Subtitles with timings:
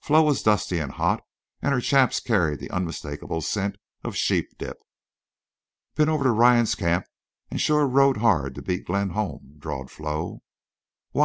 [0.00, 1.22] Flo was dusty and hot,
[1.60, 4.78] and her chaps carried the unmistakable scent of sheep dip.
[5.94, 7.04] "Been over to Ryan's camp
[7.50, 10.40] an' shore rode hard to beat Glenn home," drawled Flo.
[11.10, 11.22] "Why?"